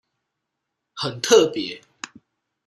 [0.95, 1.79] 很特別